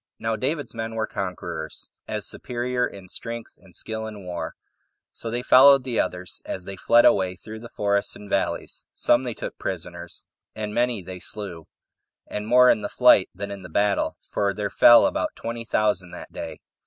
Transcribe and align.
Now 0.17 0.35
David's 0.35 0.73
men 0.73 0.95
were 0.95 1.05
conquerors, 1.05 1.91
as 2.07 2.25
superior 2.25 2.87
in 2.87 3.07
strength 3.07 3.59
and 3.61 3.75
skill 3.75 4.07
in 4.07 4.25
war; 4.25 4.55
so 5.11 5.29
they 5.29 5.43
followed 5.43 5.83
the 5.83 5.99
others 5.99 6.41
as 6.43 6.63
they 6.63 6.75
fled 6.75 7.05
away 7.05 7.35
through 7.35 7.59
the 7.59 7.69
forests 7.69 8.15
and 8.15 8.27
valleys; 8.27 8.83
some 8.95 9.25
they 9.25 9.35
took 9.35 9.59
prisoners, 9.59 10.25
and 10.55 10.73
many 10.73 11.03
they 11.03 11.19
slew, 11.19 11.67
and 12.25 12.47
more 12.47 12.71
in 12.71 12.81
the 12.81 12.89
flight 12.89 13.29
than 13.35 13.51
in 13.51 13.61
the 13.61 13.69
battle 13.69 14.15
for 14.17 14.55
there 14.55 14.71
fell 14.71 15.05
about 15.05 15.35
twenty 15.35 15.65
thousand 15.65 16.09
that 16.09 16.33
day. 16.33 16.57